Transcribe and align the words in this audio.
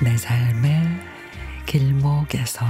내 0.00 0.16
삶의 0.16 1.00
길목에서 1.66 2.64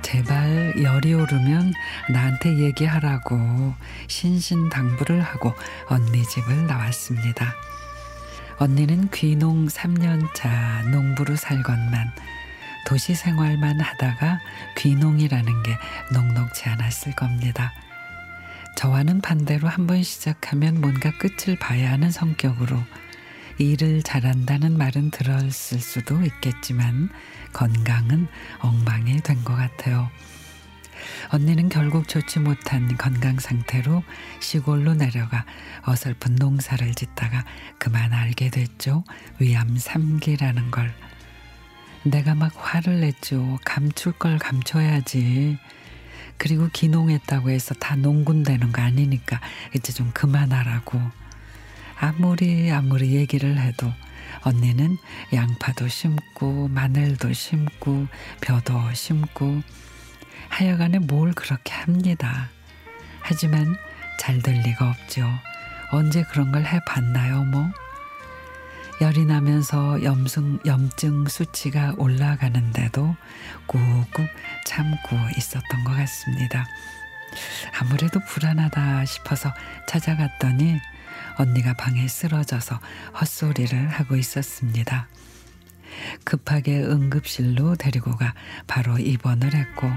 제발 0.00 0.72
열이 0.82 1.12
오르면 1.12 1.74
나한테 2.08 2.56
얘기하라고 2.60 3.74
신신당부를 4.06 5.20
하고 5.20 5.52
언니 5.88 6.22
집을 6.22 6.66
나왔습니다. 6.66 7.54
언니는 8.58 9.10
귀농 9.10 9.66
3년차 9.66 10.88
농부로 10.90 11.36
살건만 11.36 12.12
도시 12.86 13.14
생활만 13.14 13.80
하다가 13.80 14.40
귀농이라는 14.78 15.62
게 15.62 15.78
녹록지 16.12 16.68
않았을 16.68 17.14
겁니다. 17.14 17.72
저와는 18.76 19.20
반대로 19.20 19.68
한번 19.68 20.02
시작하면 20.02 20.80
뭔가 20.80 21.10
끝을 21.18 21.56
봐야 21.58 21.92
하는 21.92 22.10
성격으로 22.10 22.76
일을 23.58 24.02
잘한다는 24.02 24.76
말은 24.76 25.10
들었을 25.12 25.78
수도 25.80 26.22
있겠지만 26.22 27.08
건강은 27.52 28.26
엉망이 28.60 29.20
된 29.20 29.44
것 29.44 29.54
같아요. 29.54 30.10
언니는 31.30 31.68
결국 31.68 32.08
좋지 32.08 32.40
못한 32.40 32.96
건강 32.96 33.38
상태로 33.38 34.02
시골로 34.40 34.94
내려가 34.94 35.44
어설픈 35.82 36.36
농사를 36.36 36.94
짓다가 36.94 37.44
그만 37.78 38.12
알게 38.12 38.50
됐죠. 38.50 39.04
위암 39.38 39.76
3기라는 39.76 40.70
걸. 40.70 40.94
내가 42.04 42.34
막 42.34 42.52
화를 42.56 43.00
냈죠. 43.00 43.58
감출 43.64 44.12
걸 44.12 44.38
감춰야지. 44.38 45.58
그리고 46.36 46.68
기농했다고 46.72 47.50
해서 47.50 47.74
다 47.74 47.96
농군 47.96 48.42
되는 48.42 48.72
거 48.72 48.82
아니니까 48.82 49.40
이제 49.74 49.92
좀 49.92 50.10
그만하라고. 50.12 51.00
아무리 51.98 52.70
아무리 52.70 53.14
얘기를 53.14 53.58
해도 53.58 53.90
언니는 54.42 54.98
양파도 55.32 55.88
심고 55.88 56.68
마늘도 56.68 57.32
심고 57.32 58.08
벼도 58.40 58.92
심고 58.92 59.62
하여간에 60.54 61.00
뭘 61.00 61.32
그렇게 61.32 61.72
합니다. 61.74 62.48
하지만 63.20 63.76
잘 64.20 64.40
될 64.40 64.60
리가 64.60 64.88
없죠. 64.88 65.28
언제 65.90 66.22
그런 66.22 66.52
걸 66.52 66.64
해봤나요, 66.64 67.44
뭐? 67.44 67.68
열이 69.00 69.24
나면서 69.24 70.00
염증, 70.04 70.60
염증 70.64 71.26
수치가 71.26 71.92
올라가는데도 71.98 73.16
꾹꾹 73.66 74.28
참고 74.64 75.16
있었던 75.36 75.82
것 75.82 75.92
같습니다. 75.96 76.64
아무래도 77.80 78.20
불안하다 78.20 79.04
싶어서 79.06 79.52
찾아갔더니 79.88 80.78
언니가 81.36 81.74
방에 81.74 82.06
쓰러져서 82.06 82.78
헛소리를 83.20 83.88
하고 83.88 84.14
있었습니다. 84.14 85.08
급하게 86.22 86.78
응급실로 86.80 87.74
데리고 87.74 88.14
가 88.16 88.34
바로 88.68 88.98
입원을 88.98 89.52
했고 89.52 89.90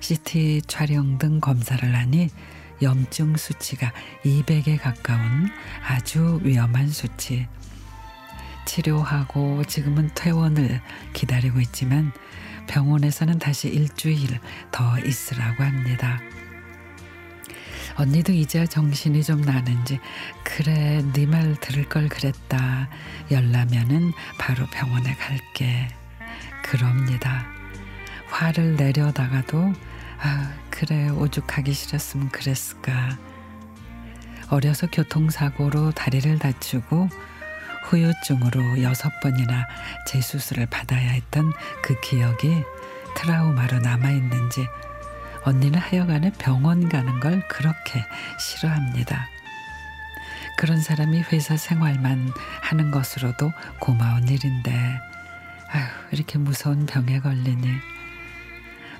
CT 0.00 0.62
촬영 0.66 1.18
등 1.18 1.40
검사를 1.40 1.94
하니 1.94 2.28
염증 2.80 3.36
수치가 3.36 3.92
200에 4.24 4.80
가까운 4.80 5.50
아주 5.86 6.40
위험한 6.42 6.88
수치. 6.88 7.46
치료하고 8.66 9.64
지금은 9.64 10.10
퇴원을 10.14 10.80
기다리고 11.12 11.60
있지만 11.60 12.12
병원에서는 12.68 13.38
다시 13.38 13.68
일주일 13.68 14.38
더 14.70 14.98
있으라고 15.00 15.64
합니다. 15.64 16.20
언니도 17.96 18.32
이제 18.32 18.64
정신이 18.66 19.24
좀 19.24 19.40
나는지 19.40 19.98
그래 20.44 21.02
네 21.14 21.26
말 21.26 21.56
들을 21.60 21.88
걸 21.88 22.08
그랬다 22.08 22.88
열나면은 23.30 24.12
바로 24.38 24.66
병원에 24.66 25.14
갈게 25.14 25.88
그럽니다 26.62 27.44
화를 28.28 28.76
내려다가도 28.76 29.72
아 30.20 30.52
그래 30.70 31.08
오죽하기 31.08 31.72
싫었으면 31.72 32.28
그랬을까 32.30 33.16
어려서 34.50 34.86
교통사고로 34.86 35.92
다리를 35.92 36.38
다치고 36.38 37.08
후유증으로 37.84 38.82
여섯 38.82 39.08
번이나 39.20 39.66
재수술을 40.06 40.66
받아야 40.66 41.10
했던 41.10 41.52
그 41.82 41.98
기억이 42.00 42.62
트라우마로 43.16 43.78
남아있는지 43.80 44.66
언니는 45.44 45.78
하여간에 45.78 46.32
병원 46.38 46.88
가는 46.88 47.20
걸 47.20 47.46
그렇게 47.48 48.04
싫어합니다. 48.38 49.28
그런 50.58 50.80
사람이 50.80 51.22
회사 51.32 51.56
생활만 51.56 52.32
하는 52.60 52.90
것으로도 52.90 53.52
고마운 53.78 54.28
일인데, 54.28 55.00
아휴, 55.70 55.88
이렇게 56.10 56.36
무서운 56.38 56.84
병에 56.84 57.20
걸리니. 57.20 57.97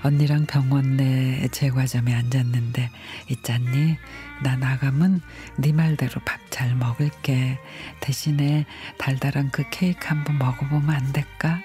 언니랑 0.03 0.47
병원 0.47 0.97
내 0.97 1.49
제과점에 1.49 2.15
앉았는데, 2.15 2.91
있잖니? 3.31 3.97
나 4.43 4.57
나가면 4.57 5.21
네 5.59 5.73
말대로 5.73 6.21
밥 6.25 6.39
잘 6.59 6.75
먹을게. 6.75 7.57
대신에 8.01 8.67
달달한 8.99 9.51
그 9.53 9.63
케이크 9.71 10.09
한번 10.09 10.39
먹어보면 10.39 10.91
안 10.91 11.13
될까? 11.13 11.61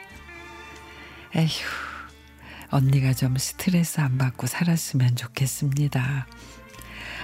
에휴. 1.35 1.49
언니가 2.69 3.11
좀 3.13 3.35
스트레스 3.37 3.99
안 4.01 4.19
받고 4.19 4.45
살았으면 4.45 5.15
좋겠습니다. 5.15 6.27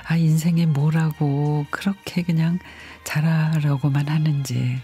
아, 0.08 0.16
인생에 0.16 0.66
뭐라고 0.66 1.68
그렇게 1.70 2.24
그냥 2.24 2.58
잘하려고만 3.04 4.08
하는지. 4.08 4.82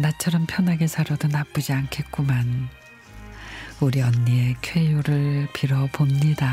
나처럼 0.00 0.46
편하게 0.46 0.88
살아도 0.88 1.28
나쁘지 1.28 1.72
않겠구만. 1.72 2.68
우리 3.82 4.00
언니의 4.00 4.54
쾌유를 4.62 5.48
빌어봅니다. 5.52 6.46